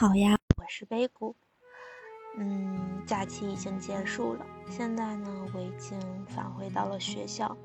[0.00, 1.34] 好呀，我是贝谷。
[2.36, 7.56] 嗯，假期已经结束了，现在呢，我已经返回到了学校。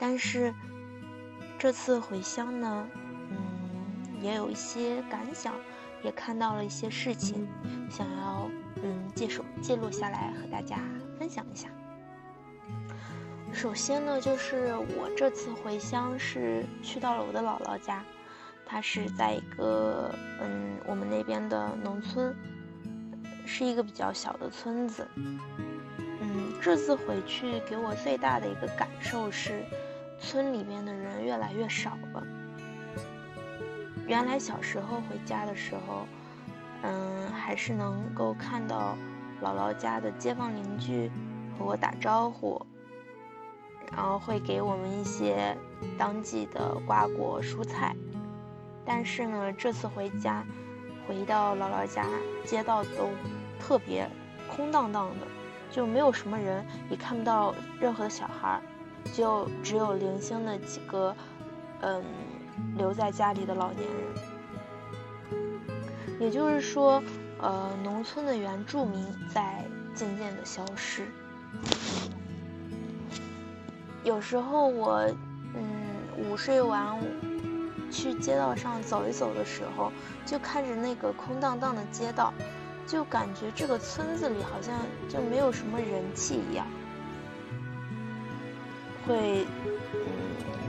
[0.00, 0.52] 但是
[1.60, 2.88] 这次回乡呢，
[3.30, 5.54] 嗯，也有一些感想，
[6.02, 7.46] 也看到了一些事情，
[7.88, 8.50] 想要
[8.82, 10.80] 嗯记录记录下来和大家
[11.20, 11.68] 分享一下。
[13.52, 18.04] 首先呢，就是我这次回乡是去到了我的姥姥家。
[18.72, 20.10] 它是在一个
[20.40, 22.34] 嗯，我们那边的农村，
[23.44, 25.06] 是一个比较小的村子。
[25.14, 29.62] 嗯，这次回去给我最大的一个感受是，
[30.18, 32.26] 村里面的人越来越少了。
[34.06, 36.06] 原来小时候回家的时候，
[36.80, 38.96] 嗯，还是能够看到
[39.42, 41.10] 姥姥家的街坊邻居
[41.58, 42.64] 和我打招呼，
[43.94, 45.54] 然后会给我们一些
[45.98, 47.94] 当季的瓜果蔬菜。
[48.84, 50.44] 但是呢，这次回家，
[51.06, 52.06] 回到姥姥家，
[52.44, 53.10] 街道都
[53.60, 54.08] 特别
[54.48, 55.26] 空荡荡的，
[55.70, 58.60] 就没有什么人，也看不到任何的小孩，
[59.12, 61.14] 就只有零星的几个，
[61.80, 62.04] 嗯，
[62.76, 65.38] 留在家里的老年人。
[66.20, 67.02] 也就是说，
[67.40, 71.06] 呃，农村的原住民在渐渐的消失。
[74.04, 75.00] 有时候我，
[75.54, 75.64] 嗯，
[76.16, 76.98] 午睡完。
[77.92, 79.92] 去街道上走一走的时候，
[80.24, 82.32] 就看着那个空荡荡的街道，
[82.86, 86.66] 就感觉这个村子里好像就没有什么人气一样，
[89.06, 89.46] 会
[89.92, 90.00] 嗯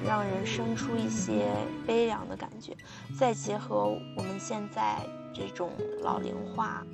[0.06, 1.48] 让人生出一些
[1.88, 2.76] 悲凉的感觉。
[3.18, 3.86] 再结合
[4.18, 4.98] 我们现在
[5.34, 6.86] 这种老龄化，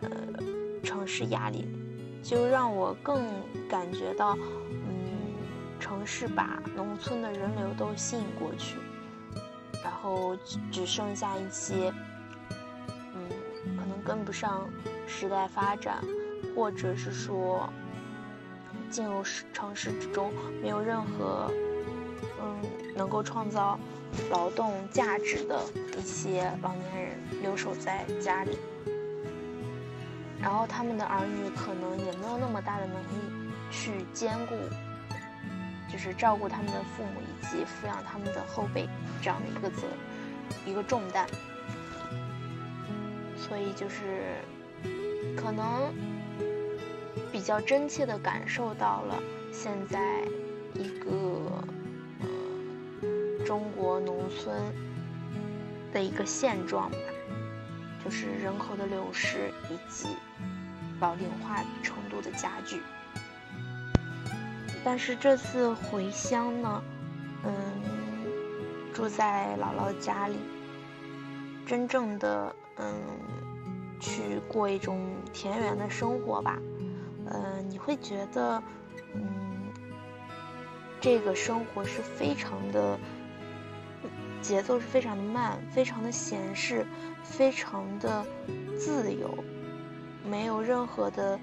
[0.00, 0.10] 呃，
[0.82, 1.68] 城市压力，
[2.20, 3.24] 就让我更
[3.68, 4.36] 感觉到，
[4.70, 5.32] 嗯，
[5.78, 8.76] 城市把农村的人流都吸引过去。
[10.04, 10.36] 然后
[10.70, 11.90] 只剩下一些，
[13.14, 13.26] 嗯，
[13.74, 14.68] 可能跟不上
[15.06, 16.04] 时代发展，
[16.54, 17.66] 或者是说
[18.90, 19.22] 进入
[19.54, 20.30] 城市之中
[20.60, 21.50] 没有任何，
[22.38, 22.62] 嗯，
[22.94, 23.78] 能够创造
[24.30, 25.58] 劳动价值的
[25.96, 28.58] 一些老年人留守在家里，
[30.38, 34.54] 然后他们的儿女可能也没有那么大的能力去兼顾。
[35.94, 38.88] 就是照顾他们的父母以及抚养他们的后辈
[39.22, 39.86] 这样的一个责
[40.66, 41.24] 一个重担，
[43.36, 44.34] 所以就是
[45.36, 45.94] 可能
[47.30, 49.22] 比较真切的感受到了
[49.52, 50.24] 现在
[50.74, 51.62] 一个
[53.46, 54.52] 中国农村
[55.92, 56.98] 的一个现状吧，
[58.04, 60.08] 就是人口的流失以及
[61.00, 62.82] 老龄化程度的加剧。
[64.84, 66.82] 但是这次回乡呢，
[67.42, 67.52] 嗯，
[68.92, 70.36] 住在姥姥家里，
[71.66, 72.92] 真正的嗯，
[73.98, 75.00] 去过一种
[75.32, 76.58] 田园的生活吧，
[77.26, 78.62] 嗯，你会觉得，
[79.14, 79.72] 嗯，
[81.00, 82.98] 这个生活是非常的，
[84.42, 86.86] 节奏是非常的慢，非常的闲适，
[87.22, 88.22] 非常的
[88.78, 89.32] 自由，
[90.28, 91.40] 没有任何的。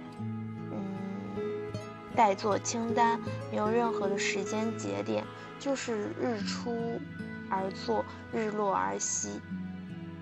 [2.16, 5.26] 待做清单，没有任何的时间节点，
[5.60, 7.00] 就是日出
[7.50, 9.42] 而作，日落而息。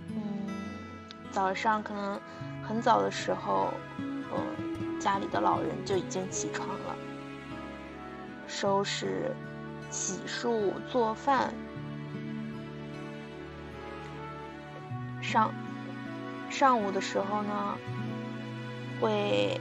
[0.09, 0.47] 嗯，
[1.31, 2.19] 早上可能
[2.63, 6.95] 很早的时候，嗯，家里的老人就已经起床了，
[8.47, 9.35] 收拾、
[9.89, 11.53] 洗漱、做饭。
[15.21, 15.53] 上
[16.49, 17.77] 上午的时候呢，
[19.01, 19.59] 会。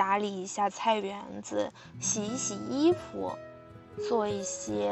[0.00, 3.30] 打理一下菜园子，洗一洗衣服，
[4.08, 4.90] 做一些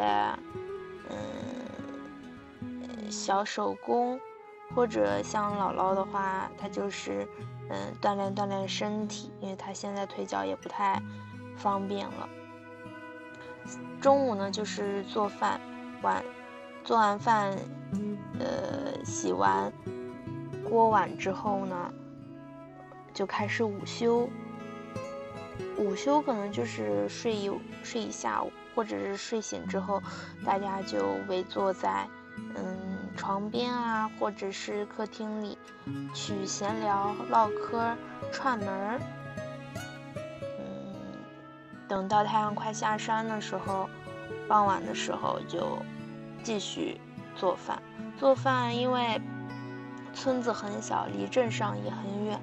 [1.09, 4.21] 嗯小手工，
[4.75, 7.27] 或者像姥姥的话，她就是
[7.71, 11.01] 嗯锻炼锻炼身体，因为她现在腿脚也不太
[11.57, 12.29] 方便了。
[14.03, 15.59] 中午呢就是做饭，
[16.03, 16.23] 晚
[16.85, 17.57] 做完饭，
[18.39, 19.73] 呃洗完
[20.69, 21.94] 锅碗之后呢，
[23.15, 24.29] 就开始午休。
[25.79, 27.51] 午休可能就是睡一
[27.83, 30.03] 睡一下午，或者是睡醒之后，
[30.45, 32.07] 大家就围坐在
[32.57, 32.77] 嗯
[33.17, 35.57] 床边啊，或者是客厅里
[36.13, 37.97] 去闲聊、唠嗑、
[38.33, 39.01] 串门儿。
[40.59, 40.95] 嗯，
[41.87, 43.89] 等到太阳快下山的时候，
[44.49, 45.79] 傍晚的时候就
[46.43, 47.01] 继续
[47.37, 47.81] 做饭。
[48.19, 49.21] 做饭，因为
[50.13, 52.41] 村子很小，离镇上也很远。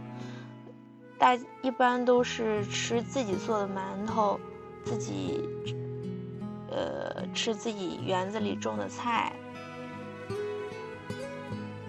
[1.18, 4.40] 大一般都是吃自己做的馒头，
[4.84, 5.48] 自己，
[6.70, 9.34] 呃，吃自己园子里种的菜，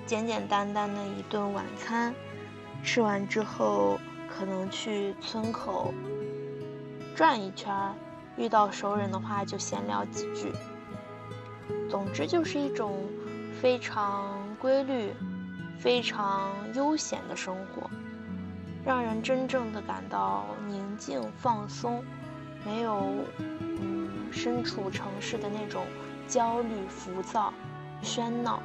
[0.06, 2.14] 简简单单的一顿晚餐，
[2.84, 5.92] 吃完之后可能去村口
[7.16, 7.74] 转一圈，
[8.36, 10.52] 遇到熟人的话就闲聊几句。
[11.90, 12.94] 总之就是一种
[13.60, 15.12] 非常规律、
[15.78, 17.90] 非常悠闲的生活，
[18.86, 22.04] 让人真正的感到宁静放松，
[22.64, 23.02] 没有
[23.40, 25.84] 嗯身处城市的那种
[26.28, 27.52] 焦虑、浮躁、
[28.00, 28.62] 喧闹。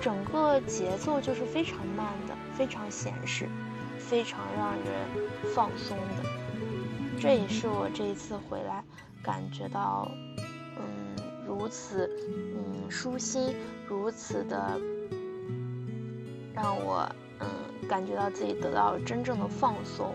[0.00, 3.48] 整个节奏就是非常慢的，非常闲适，
[3.98, 4.84] 非常让人
[5.52, 6.30] 放松的。
[7.20, 8.84] 这也是我这一次回来
[9.24, 10.08] 感觉到，
[10.76, 13.56] 嗯，如此嗯舒心，
[13.88, 14.80] 如此的
[16.54, 17.04] 让我
[17.40, 17.48] 嗯
[17.86, 20.14] 感觉到自己得到了真正的放松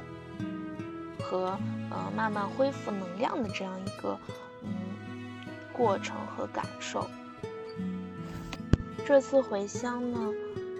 [1.21, 1.57] 和
[1.89, 4.17] 呃慢慢恢复能量的这样一个
[4.63, 4.69] 嗯
[5.71, 7.07] 过程和感受。
[9.05, 10.31] 这次回乡呢，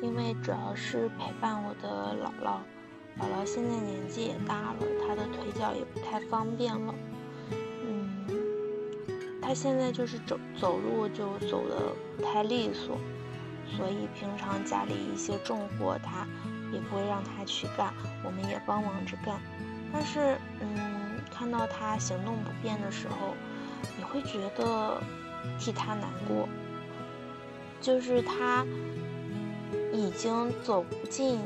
[0.01, 2.59] 因为主要是陪伴我的姥姥，
[3.19, 6.95] 姥姥现在年纪也大了，她的腿脚也不太方便了。
[7.86, 8.25] 嗯，
[9.41, 12.97] 她现在就是走走路就走的不太利索，
[13.75, 16.25] 所以平常家里一些重活她
[16.73, 17.93] 也不会让他去干，
[18.23, 19.39] 我们也帮忙着干。
[19.93, 23.35] 但是，嗯，看到他行动不便的时候，
[23.97, 25.01] 你会觉得
[25.59, 26.49] 替他难过。
[27.79, 28.65] 就是他
[29.91, 31.39] 已经走不进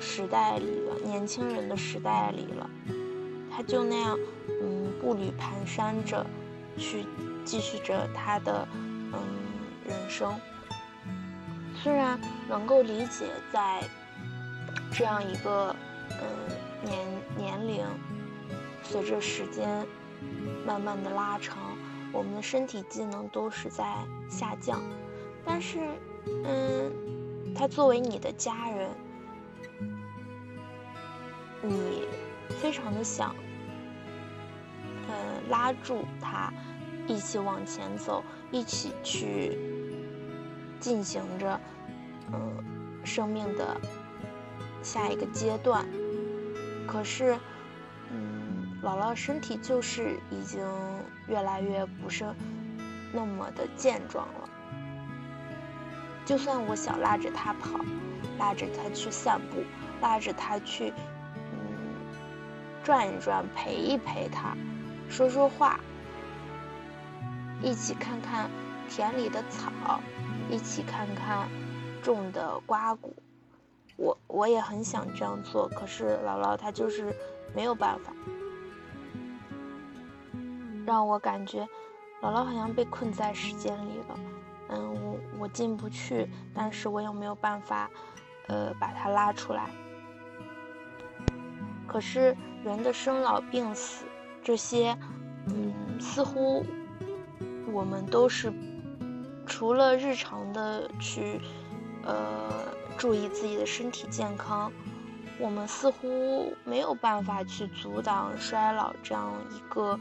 [0.00, 2.70] 时代里了，年轻人的时代里了。
[3.50, 4.18] 他就那样，
[4.62, 6.24] 嗯，步履蹒跚着，
[6.76, 7.06] 去
[7.44, 9.18] 继续着他的嗯
[9.88, 10.38] 人生。
[11.86, 12.18] 虽然
[12.48, 13.80] 能够理解，在
[14.92, 15.72] 这样一个
[16.10, 16.26] 嗯
[16.82, 17.06] 年
[17.36, 17.86] 年龄，
[18.82, 19.86] 随着时间
[20.66, 21.56] 慢慢的拉长，
[22.12, 23.84] 我们的身体机能都是在
[24.28, 24.82] 下降。
[25.44, 25.78] 但是，
[26.44, 26.92] 嗯，
[27.54, 28.90] 他作为你的家人，
[31.62, 32.08] 你
[32.60, 33.32] 非常的想，
[35.08, 36.52] 嗯，拉住他，
[37.06, 39.56] 一起往前走，一起去
[40.80, 41.58] 进行着，
[42.32, 42.64] 嗯，
[43.04, 43.80] 生命的
[44.82, 45.86] 下一个阶段。
[46.86, 47.36] 可是，
[48.10, 50.64] 嗯，姥姥身体就是已经
[51.26, 52.24] 越来越不是
[53.12, 54.48] 那么的健壮了。
[56.24, 57.80] 就算我想拉着他跑，
[58.38, 59.62] 拉着他去散步，
[60.00, 60.92] 拉着他去，
[61.52, 61.58] 嗯，
[62.82, 64.56] 转一转，陪一陪他，
[65.08, 65.78] 说说话，
[67.62, 68.50] 一起看看
[68.88, 70.00] 田里的草，
[70.50, 71.48] 一起看看
[72.06, 73.10] 种的瓜果，
[73.96, 77.12] 我我也很想这样做，可是姥姥她就是
[77.52, 78.12] 没有办法，
[80.86, 81.66] 让我感觉
[82.22, 84.20] 姥姥好像被困在时间里了。
[84.68, 87.90] 嗯，我我进不去，但是我又没有办法，
[88.46, 89.68] 呃，把它拉出来。
[91.88, 94.04] 可是人的生老病死
[94.44, 94.96] 这些，
[95.48, 96.64] 嗯，似乎
[97.72, 98.52] 我们都是
[99.44, 101.40] 除了日常的去，
[102.06, 102.14] 呃，
[102.96, 104.72] 注意自己的身体健康，
[105.38, 109.98] 我们似乎没有办法去阻挡衰老这样一个，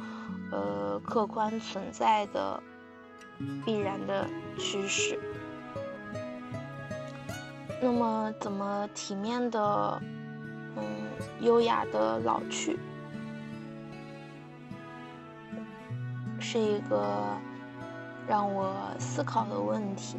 [0.52, 2.62] 呃，客观存在的。
[3.66, 4.26] 必然的
[4.58, 5.20] 趋势。
[7.82, 10.02] 那么，怎么体面的、
[10.78, 10.82] 嗯，
[11.42, 12.80] 优雅的老去，
[16.40, 17.06] 是一个
[18.26, 20.16] 让我思考的问题。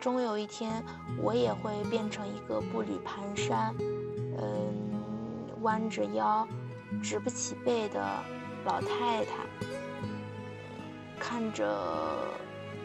[0.00, 0.82] 终有一天，
[1.18, 3.74] 我也会变成一个步履蹒跚、
[4.38, 6.48] 嗯，弯着腰、
[7.02, 8.02] 直不起背的
[8.64, 9.32] 老太太。
[11.18, 12.26] 看着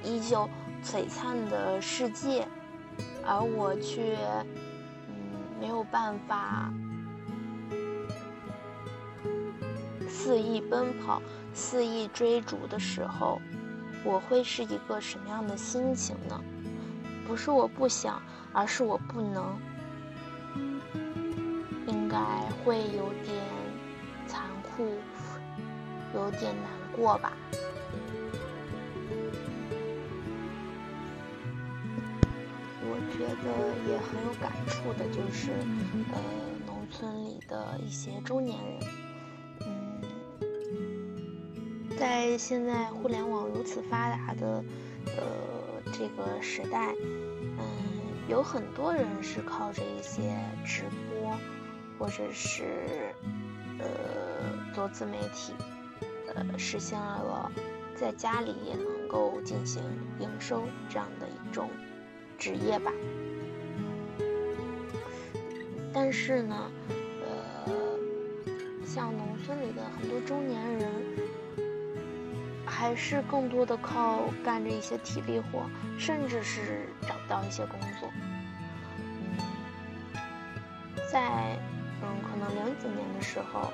[0.04, 0.48] 依旧
[0.84, 2.46] 璀璨的世界，
[3.26, 4.18] 而我却
[5.08, 5.16] 嗯
[5.62, 6.70] 没有办法
[10.10, 11.22] 肆意奔跑、
[11.54, 13.40] 肆意追逐的时候，
[14.04, 16.44] 我会是一个什么样的心情呢？
[17.28, 18.22] 不是我不想，
[18.54, 19.58] 而是我不能，
[21.88, 22.18] 应该
[22.64, 23.36] 会有点
[24.28, 24.88] 残酷，
[26.14, 27.34] 有点难过吧。
[32.88, 33.46] 我觉得
[33.90, 35.52] 也很有感触的，就是
[36.14, 36.20] 呃，
[36.66, 38.80] 农村里的一些中年人，
[39.66, 40.00] 嗯，
[41.98, 44.64] 在现在互联网如此发达的
[45.18, 45.55] 呃
[45.98, 46.94] 这个时代，
[47.58, 47.66] 嗯，
[48.28, 50.36] 有很多人是靠着一些
[50.66, 51.38] 直播
[51.98, 53.14] 或者是
[53.80, 53.86] 呃
[54.74, 55.54] 做自媒体，
[56.34, 57.50] 呃，实现了
[57.96, 59.40] 在家里也能够。
[59.46, 59.82] 进行
[60.20, 61.70] 营收这样的一种
[62.38, 62.92] 职业吧。
[65.94, 66.72] 但是呢，
[67.24, 67.72] 呃，
[68.86, 70.92] 像农村里的很多中年人，
[72.86, 78.12] 还是更多的靠干着一些体力活，甚至是找不到一些工作。
[79.00, 79.38] 嗯，
[81.12, 81.58] 在
[82.04, 83.74] 嗯可能零几年的时候，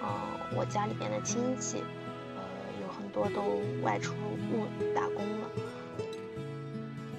[0.00, 0.06] 呃，
[0.56, 1.78] 我家里边的亲戚。
[2.36, 2.42] 呃，
[2.80, 4.14] 有很多都外出
[4.52, 5.50] 务打工了。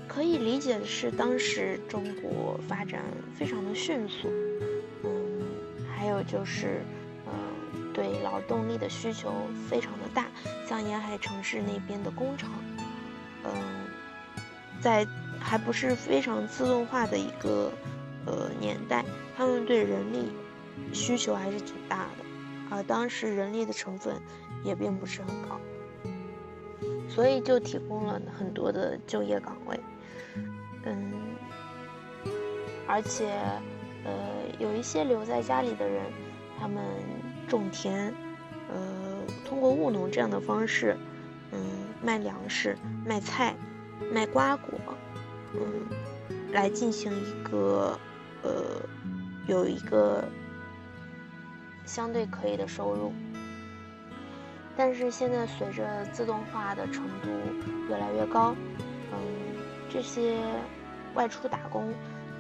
[0.08, 3.04] 可以理解的是，当时中国发展
[3.38, 4.30] 非常的迅速，
[5.04, 5.44] 嗯，
[5.94, 6.82] 还有就是，
[7.96, 9.32] 对劳动力的需求
[9.70, 10.28] 非常的大。
[10.68, 12.52] 像沿海城市那边的工厂，
[13.46, 13.52] 嗯，
[14.82, 15.08] 在
[15.40, 17.72] 还不是非常自动化的一个
[18.26, 19.06] 呃年代，
[19.38, 20.32] 他们对人力
[20.92, 22.26] 需求还是挺大的，
[22.70, 24.22] 而当时人力的成本
[24.64, 25.58] 也并不是很高。
[27.08, 29.80] 所以就提供了很多的就业岗位，
[30.84, 31.14] 嗯，
[32.88, 33.40] 而且，
[34.04, 34.12] 呃，
[34.60, 36.04] 有一些留在家里的人，
[36.60, 36.84] 他们
[37.46, 38.14] 种田，
[38.70, 40.98] 呃，通过务农这样的方式，
[41.52, 41.60] 嗯，
[42.04, 43.56] 卖粮食、卖菜、
[44.12, 44.74] 卖瓜果，
[45.54, 45.86] 嗯，
[46.52, 47.98] 来进行一个，
[48.44, 48.82] 呃，
[49.48, 50.24] 有一个
[51.86, 53.14] 相对可以的收入。
[54.78, 57.30] 但是现在随着自动化的程度
[57.88, 58.54] 越来越高，
[59.14, 59.18] 嗯，
[59.90, 60.38] 这些
[61.14, 61.94] 外出打工，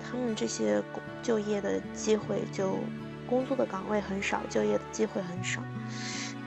[0.04, 0.84] 他们这些
[1.24, 2.78] 就业的机会就
[3.28, 5.62] 工作的岗位很少，就业的机会很少。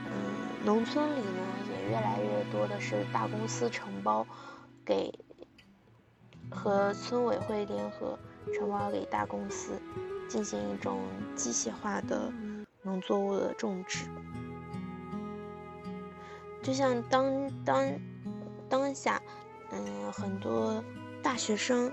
[0.05, 4.25] 嗯，农村里呢也越来越多的是大公司承包，
[4.85, 5.13] 给
[6.49, 8.17] 和村委会联合
[8.53, 9.79] 承包给大公司，
[10.27, 10.99] 进行一种
[11.35, 12.31] 机械化的
[12.81, 14.05] 农作物的种植。
[16.61, 17.87] 就像当当
[18.67, 19.21] 当下，
[19.71, 20.83] 嗯，很多
[21.21, 21.91] 大学生、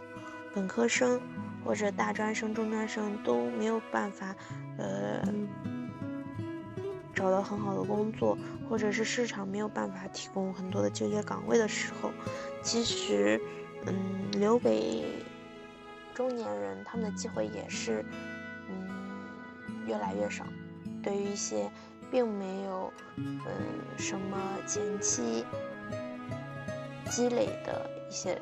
[0.54, 1.20] 本科生
[1.66, 4.34] 或者大专生、中专生都没有办法，
[4.78, 5.20] 呃，
[7.12, 12.10] 找到很好的工作，或者是市场没有办法提供很多的就业岗位的时候，
[12.62, 13.40] 其实，
[13.86, 15.04] 嗯，留给
[16.14, 18.04] 中年人他们的机会也是，
[18.68, 18.88] 嗯，
[19.86, 20.46] 越来越少。
[21.02, 21.68] 对于一些。
[22.08, 23.36] 并没有，嗯，
[23.98, 25.44] 什么前期
[27.10, 28.40] 积累的一些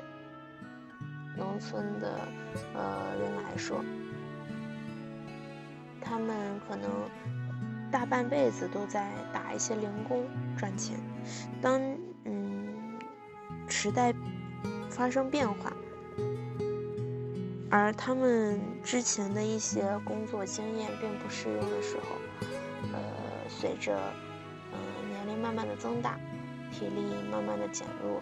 [1.37, 2.29] 农村的
[2.75, 3.85] 呃人来说，
[6.01, 6.91] 他们可能
[7.91, 10.25] 大半辈子都在打一些零工
[10.57, 10.97] 赚钱。
[11.61, 11.81] 当
[12.25, 12.99] 嗯
[13.69, 14.15] 时代
[14.91, 15.73] 发生变化，
[17.71, 22.17] 而他们之前的一些工作经验并不适用的时候，
[22.93, 22.99] 呃。
[23.47, 23.95] 随着，
[24.73, 24.79] 嗯，
[25.11, 26.19] 年龄慢慢的增大，
[26.73, 28.21] 体力慢慢的减弱，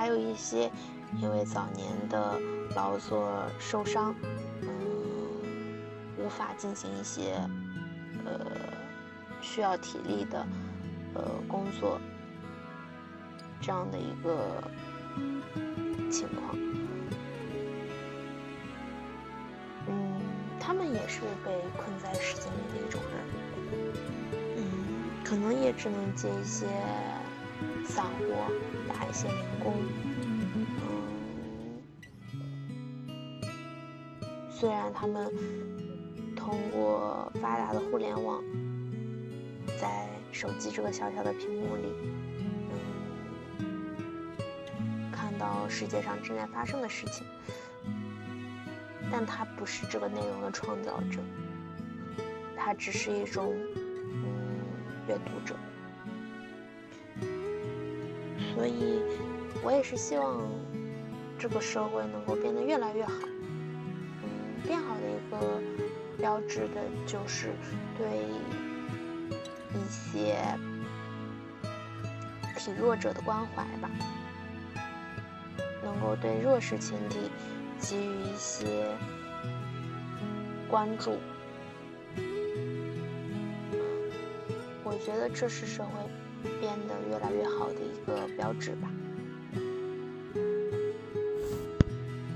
[0.00, 0.70] 还有一些
[1.20, 2.40] 因为早年的
[2.74, 4.14] 劳作受伤，
[4.62, 4.70] 嗯，
[6.16, 7.34] 无法进行一些，
[8.24, 8.46] 呃，
[9.42, 10.46] 需要体力的，
[11.12, 12.00] 呃，工作，
[13.60, 14.62] 这样的一个
[16.10, 16.56] 情况。
[20.58, 23.22] 他们也是被困在时间里的一种人，
[24.56, 24.62] 嗯，
[25.22, 26.66] 可能也只能接一些
[27.90, 28.46] 散活，
[28.88, 29.74] 打一些零工，
[30.54, 31.82] 嗯，
[34.48, 35.28] 虽然他们
[36.36, 38.40] 通过发达的互联网，
[39.80, 41.92] 在手机这个小小的屏幕里，
[43.58, 43.64] 嗯，
[45.10, 47.26] 看到世界上正在发生的事情。
[49.10, 51.18] 但他不是这个内容的创造者，
[52.56, 54.22] 他只是一种嗯
[55.08, 55.56] 阅读者，
[58.60, 59.00] 所以
[59.64, 60.38] 我也是希望
[61.38, 63.14] 这个社会能够变得越来越好。
[64.22, 65.62] 嗯，变好的一个
[66.18, 67.54] 标志的就是
[67.96, 68.06] 对
[69.72, 70.36] 一些
[72.58, 73.88] 体弱者的关怀吧，
[75.82, 77.30] 能够对弱势群体。
[77.78, 78.94] 给予一些
[80.68, 81.16] 关注，
[84.84, 85.90] 我觉得这是社会
[86.60, 88.90] 变得越来越好的一个标志吧。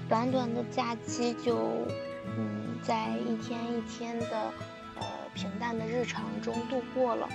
[0.09, 1.57] 短短的假期就，
[2.37, 4.53] 嗯，在一天一天的
[5.01, 7.29] 呃平淡的日常中度过了，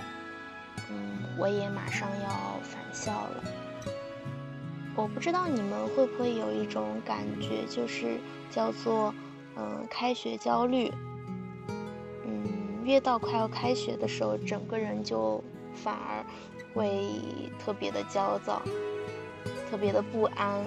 [0.89, 3.43] 嗯，我也马上要返校了。
[4.95, 8.19] 我不知道你们会不会有一种感觉，就是
[8.51, 9.13] 叫做，
[9.55, 10.91] 嗯，开学焦虑。
[12.25, 15.43] 嗯，越到快要开学的时候，整个人就
[15.75, 16.25] 反而
[16.73, 17.19] 会
[17.57, 18.61] 特别的焦躁，
[19.69, 20.63] 特别的不安，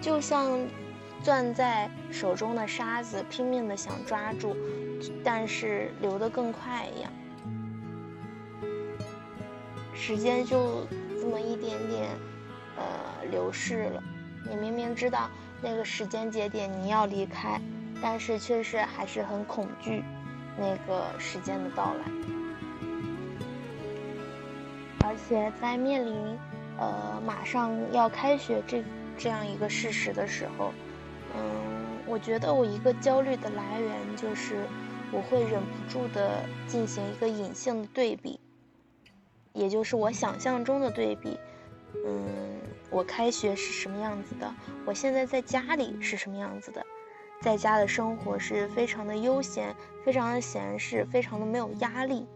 [0.00, 0.58] 就像
[1.22, 4.56] 攥在手中的沙子拼命的想抓住，
[5.22, 7.12] 但是流得更快一样。
[9.94, 10.86] 时间就
[11.20, 12.08] 这么一点点，
[12.76, 14.02] 呃，流逝了。
[14.48, 15.28] 你明明知道
[15.60, 17.60] 那个时间节点你要离开，
[18.00, 20.02] 但是却是还是很恐惧
[20.58, 22.29] 那个时间的到来。
[25.10, 26.38] 而且在面临
[26.78, 28.84] 呃马上要开学这
[29.18, 30.72] 这样一个事实的时候，
[31.36, 31.42] 嗯，
[32.06, 34.64] 我觉得我一个焦虑的来源就是
[35.10, 38.38] 我会忍不住的进行一个隐性的对比。
[39.52, 41.36] 也就是我想象中的对比，
[42.06, 44.54] 嗯，我开学是什么样子的？
[44.86, 46.86] 我现在在家里是什么样子的？
[47.42, 49.74] 在家的生活是非常的悠闲，
[50.04, 52.28] 非常的闲适，非常的没有压力，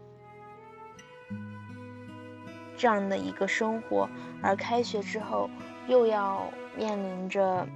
[2.77, 4.09] 这样的一个生活。
[4.41, 5.49] 而开学之后，
[5.87, 7.67] 又要面临着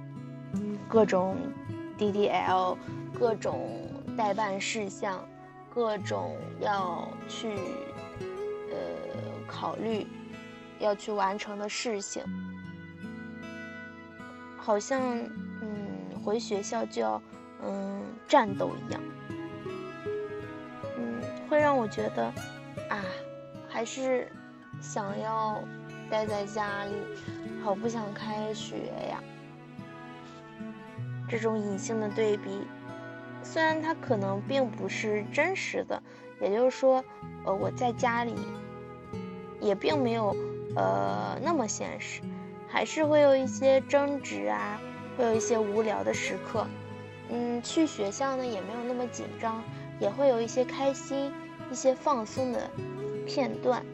[0.88, 1.36] 各种
[1.98, 2.76] DDL，
[3.18, 3.70] 各种
[4.16, 5.26] 代办事项，
[5.74, 7.54] 各种要去
[8.70, 8.76] 呃。
[9.52, 10.06] 考虑
[10.78, 12.22] 要去完成的事情，
[14.56, 15.02] 好像
[15.60, 17.20] 嗯回学校就要
[17.64, 19.02] 嗯战斗一样，
[20.96, 22.26] 嗯会让我觉得
[22.88, 23.02] 啊
[23.68, 24.30] 还是
[24.80, 25.62] 想要
[26.10, 26.92] 待在家里，
[27.62, 28.76] 好不想开学
[29.08, 29.22] 呀。
[31.28, 32.66] 这种隐性的对比，
[33.42, 36.02] 虽然它可能并不是真实的，
[36.40, 37.04] 也就是说，
[37.44, 38.34] 呃我在家里。
[39.62, 40.34] 也并没有，
[40.74, 42.22] 呃，那么现实，
[42.66, 44.80] 还是会有一些争执啊，
[45.18, 46.66] 会有一些无聊的时刻。
[47.28, 49.62] 嗯，去学校呢也没有那么紧张，
[50.00, 51.30] 也会有一些开心、
[51.70, 52.70] 一些放松的
[53.26, 53.84] 片段。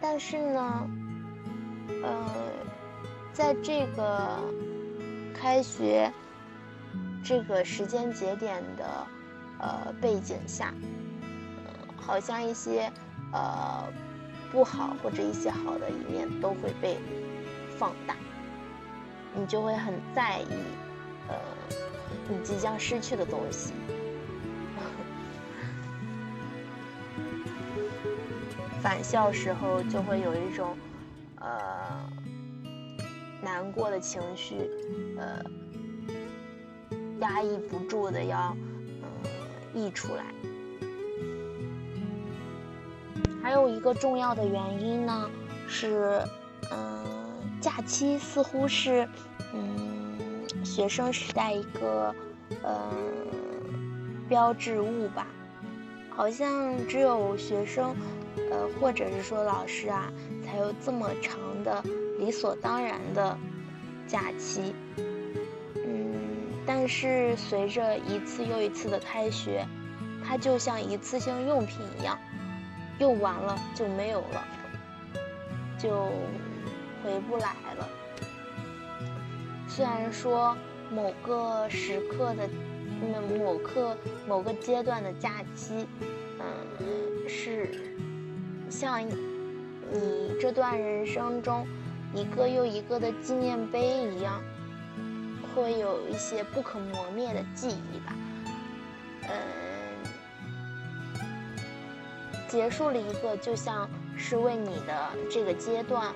[0.00, 0.88] 但是呢，
[2.02, 2.26] 呃，
[3.32, 4.38] 在这个
[5.34, 6.12] 开学
[7.24, 9.06] 这个时间节点的
[9.58, 10.72] 呃背景下，
[11.96, 12.90] 好像一些
[13.32, 13.84] 呃。
[14.52, 16.98] 不好或者一些好的一面都会被
[17.78, 18.16] 放大，
[19.32, 20.48] 你就会很在意，
[21.28, 21.36] 呃，
[22.28, 23.72] 你即将失去的东西。
[28.82, 30.76] 返校时候就会有一种
[31.36, 31.48] 呃
[33.42, 34.70] 难过的情绪，
[35.18, 35.44] 呃，
[37.20, 38.56] 压抑不住的要
[39.02, 39.04] 嗯
[39.74, 40.24] 溢出来。
[43.42, 45.30] 还有一个重要的原因呢，
[45.66, 46.22] 是，
[46.70, 47.04] 嗯，
[47.60, 49.08] 假期似乎是，
[49.54, 52.14] 嗯，学生时代一个，
[52.62, 52.82] 嗯，
[54.28, 55.26] 标志物吧，
[56.10, 57.96] 好像只有学生，
[58.50, 60.12] 呃，或者是说老师啊，
[60.44, 61.82] 才有这么长的
[62.18, 63.38] 理所当然的
[64.06, 64.74] 假期，
[65.76, 66.12] 嗯，
[66.66, 69.64] 但是随着一次又一次的开学，
[70.24, 72.18] 它就像一次性用品一样。
[72.98, 74.44] 用完了就没有了，
[75.78, 76.04] 就
[77.02, 77.88] 回不来了。
[79.66, 80.54] 虽然说
[80.92, 82.46] 某个时刻的、
[83.38, 83.96] 某刻
[84.28, 85.86] 某个阶段的假期，
[86.38, 87.70] 嗯，是
[88.70, 91.66] 像你这段人生中
[92.14, 94.40] 一个又一个的纪念碑一样，
[95.54, 98.14] 会有一些不可磨灭的记忆吧，
[99.24, 99.32] 嗯。
[102.48, 106.12] 结束了一个，就像是为你的这个阶段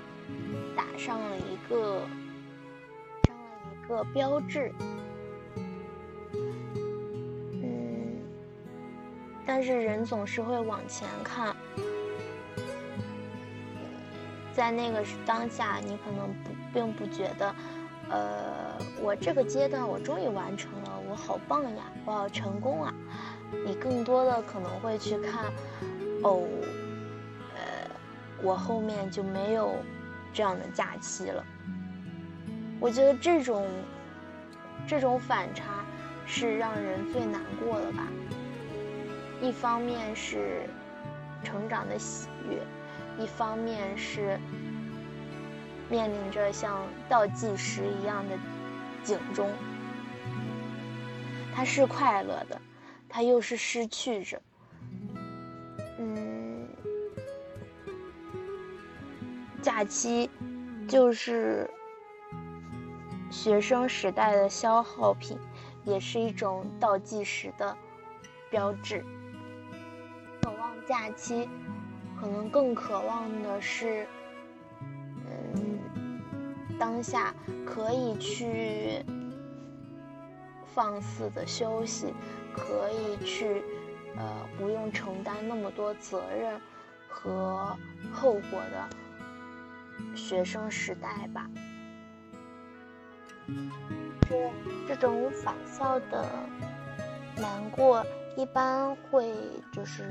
[0.75, 2.01] 打上了一个，
[3.25, 4.73] 上了一个标志。
[7.63, 8.19] 嗯，
[9.47, 11.55] 但是人总是会往前看，
[14.55, 17.55] 在那个当下，你可能不并不觉得，
[18.09, 22.95] 呃，我这个阶段我终于完成了，我好棒呀，我好成功啊。
[23.67, 25.53] 你更多的可能会去看。
[26.23, 26.43] 哦，
[27.55, 27.91] 呃，
[28.43, 29.77] 我后面就没有
[30.33, 31.45] 这样的假期了。
[32.81, 33.67] 我觉得这种
[34.87, 35.85] 这种反差
[36.27, 38.07] 是让人最难过的吧。
[39.41, 40.63] 一方面是
[41.43, 42.59] 成长的喜悦，
[43.19, 44.39] 一方面是
[45.89, 48.39] 面临着像倒计时一样的
[49.03, 49.51] 警钟。
[51.55, 52.61] 它是快乐的，
[53.09, 54.41] 它又是失去着。
[59.63, 60.29] 假期
[60.87, 61.69] 就是
[63.31, 65.39] 学生时代的消耗品，
[65.85, 67.75] 也是一种倒计时的
[68.51, 69.03] 标志。
[70.43, 71.49] 渴望假期，
[72.21, 74.07] 可能更渴望的是，
[75.27, 75.79] 嗯，
[76.79, 77.35] 当下
[77.67, 79.05] 可以去
[80.75, 82.15] 放肆的休息，
[82.55, 83.63] 可以去，
[84.17, 86.61] 呃，不用承担那么多责任
[87.09, 87.77] 和
[88.13, 91.49] 后果的学生时代吧。
[94.27, 94.51] 这
[94.89, 96.27] 这种返校的
[97.37, 98.05] 难过，
[98.37, 99.33] 一般会
[99.71, 100.03] 就是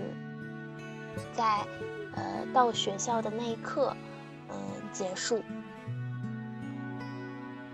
[1.34, 1.66] 在
[2.16, 3.96] 呃到学校的那一刻，
[4.50, 4.56] 嗯
[4.92, 5.44] 结束。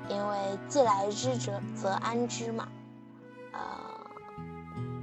[0.09, 2.67] 因为既来之则则安之嘛，
[3.51, 3.61] 呃，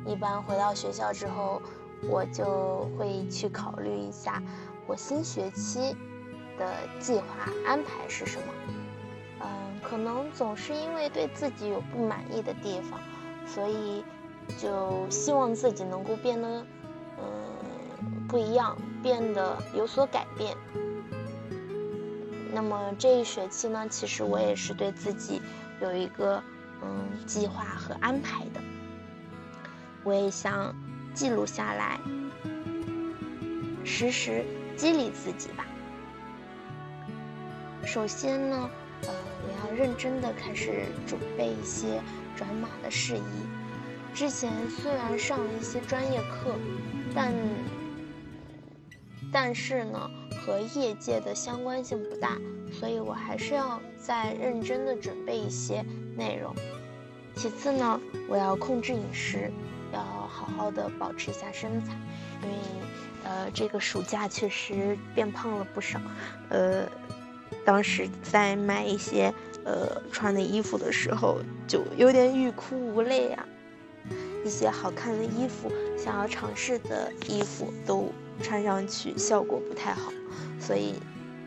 [0.05, 1.63] 一般回到学校之后，
[2.11, 4.43] 我就会去考虑一下
[4.85, 5.95] 我新学期
[6.59, 7.25] 的计划
[7.65, 8.45] 安排是什么。
[9.43, 12.99] 嗯，可能总是因为对自己有不满意的地方，
[13.47, 14.05] 所以
[14.59, 16.67] 就希望自己能够变得
[18.37, 20.55] 不一样，变得有所改变。
[22.53, 25.41] 那么这一学期呢，其实我也是对自己
[25.81, 26.43] 有一个
[26.83, 28.61] 嗯计划和安排的，
[30.05, 30.75] 我也想
[31.15, 31.99] 记录下来，
[33.83, 34.45] 时时
[34.77, 35.65] 激励自己吧。
[37.87, 38.69] 首先呢，
[39.07, 42.03] 呃，我要认真的开始准备一些
[42.37, 44.13] 转码的事宜。
[44.13, 46.55] 之前虽然上了一些专业课，
[47.15, 47.33] 但
[49.37, 50.11] 但是呢。
[50.39, 52.39] 和业界的相关性不大，
[52.73, 55.85] 所以我还是要再认真的准备一些
[56.17, 56.55] 内容。
[57.35, 59.51] 其次呢，我要控制饮食，
[59.93, 61.97] 要好好的保持一下身材，
[62.45, 62.55] 因为
[63.25, 66.01] 呃这个暑假确实变胖了不少。
[66.51, 66.89] 呃，
[67.65, 73.45] 当时在买一些呃穿的衣服的时候，就有点欲哭无泪啊。
[74.45, 80.13] 一些好看的衣服，想要尝试的衣服都穿上去效果不太好。
[80.61, 80.95] 所以，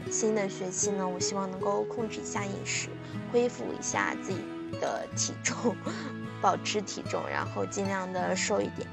[0.10, 2.90] 新的学期呢，我希望能够控制一下饮食，
[3.32, 4.40] 恢复一下自己
[4.80, 5.76] 的体重，
[6.42, 8.88] 保持体重，然后尽量的瘦一点。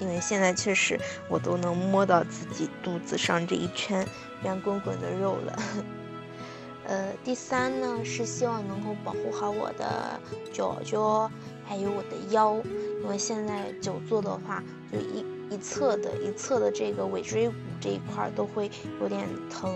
[0.00, 0.96] 因为现在确实
[1.28, 4.06] 我都能摸到自己肚子上这一圈
[4.44, 5.58] 圆滚滚的肉了。
[6.86, 10.18] 呃，第三呢是希望能够保护好我的
[10.52, 11.30] 脚脚，
[11.66, 12.54] 还有我的腰，
[13.02, 17.54] 因为现在久坐的话，就一一侧的一侧的这个尾椎骨。
[17.80, 18.68] 这一块都会
[19.00, 19.72] 有点疼，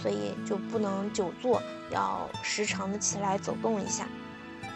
[0.00, 4.06] 所以就不能久坐，要时常的起来走动一下。
[4.62, 4.68] 嗯，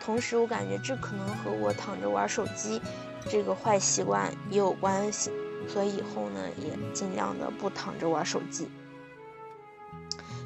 [0.00, 2.80] 同时我感觉这可能和我躺着玩手机
[3.28, 5.32] 这个坏习惯也有关系，
[5.66, 8.68] 所以以后呢也尽量的不躺着玩手机。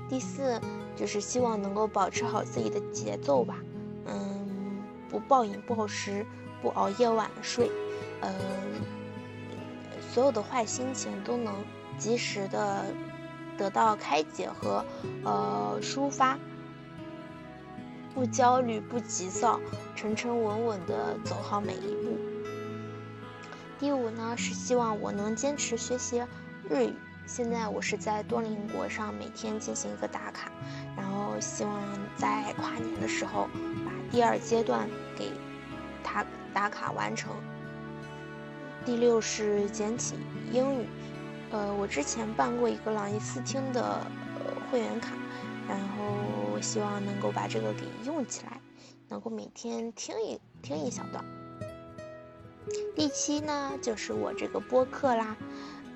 [0.08, 0.58] 第四
[0.96, 3.58] 就是希望能够保持好自己的节奏吧，
[4.06, 6.24] 嗯，不暴饮暴食，
[6.62, 7.70] 不熬夜晚睡，
[8.22, 8.30] 嗯。
[10.12, 11.54] 所有的坏心情都能
[11.96, 12.84] 及时的
[13.56, 14.84] 得到开解和
[15.24, 16.36] 呃抒发，
[18.12, 19.60] 不焦虑不急躁，
[19.94, 22.18] 沉沉稳稳的走好每一步。
[23.78, 26.22] 第五呢是希望我能坚持学习
[26.68, 26.92] 日语，
[27.24, 30.50] 现在我是在多邻国上每天进行一个打卡，
[30.96, 31.80] 然后希望
[32.16, 33.48] 在跨年的时候
[33.84, 35.30] 把第二阶段给
[36.02, 37.32] 打打卡完成。
[38.84, 40.14] 第六是捡起
[40.50, 40.86] 英语，
[41.50, 44.04] 呃，我之前办过一个朗逸思听的
[44.70, 45.12] 会员卡，
[45.68, 46.04] 然后
[46.52, 48.60] 我希望能够把这个给用起来，
[49.08, 51.24] 能够每天听一听一小段。
[52.96, 55.36] 第七呢，就是我这个播客啦，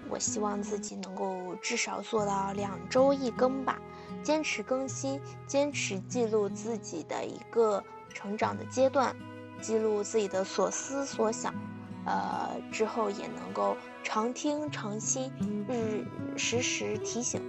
[0.09, 3.81] 我希望自己能够至少做到两周一更吧，
[4.23, 9.17] 坚持更新，坚持记录自己的一个成长的阶段，
[9.61, 11.55] 记录自己的所思所想。
[12.07, 15.33] 呃，之后也能够常听常新，
[15.69, 16.05] 日
[16.37, 17.41] 时时提醒。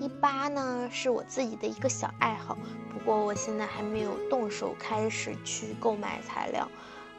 [0.00, 2.56] 第八呢，是我自己的一个小爱好，
[2.92, 6.68] 不过我现在还没有动手开始去购买材料。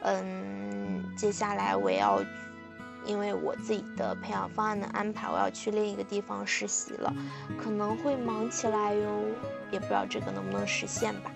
[0.02, 2.24] 嗯，接下来我要，
[3.06, 7.14] 因为我自己的培养方案的安排，我要去另一个地方实习了，
[7.62, 9.24] 可能会忙起来哟，
[9.72, 11.32] 也不知道这个能不能实现吧。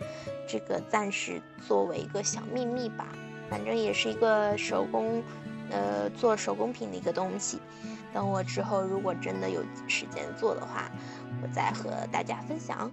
[0.48, 3.08] 这个暂时作为一个小秘密吧。
[3.52, 5.22] 反正也是一个手工，
[5.70, 7.60] 呃，做手工品的一个东西。
[8.14, 10.90] 等我之后如果真的有时间做的话，
[11.44, 12.90] 我再和大家分享。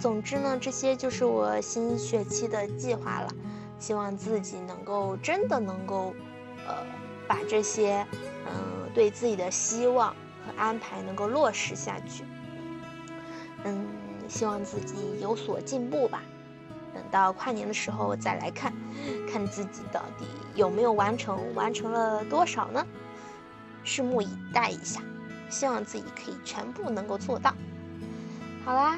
[0.00, 3.28] 总之呢，这些就是我新学期的计划了。
[3.78, 6.14] 希望自己能够真的能够，
[6.66, 6.74] 呃，
[7.28, 8.06] 把这些，
[8.46, 10.10] 嗯，对自己的希望
[10.44, 12.24] 和安排能够落实下去。
[13.64, 13.86] 嗯，
[14.28, 16.22] 希望自己有所进步吧。
[16.96, 18.72] 等到跨年的时候再来看，
[19.30, 22.86] 看自己到底有没有完成，完成了多少呢？
[23.84, 25.02] 拭目以待一下，
[25.50, 27.54] 希望自己可以全部能够做到。
[28.64, 28.96] 好啦，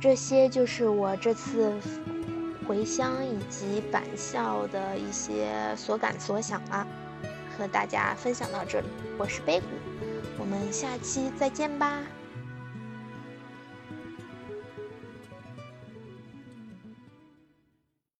[0.00, 1.72] 这些就是我这次
[2.66, 6.84] 回乡以及返校的一些所感所想啦，
[7.56, 8.88] 和大家分享到这里。
[9.16, 9.66] 我是贝谷，
[10.36, 12.02] 我们下期再见吧。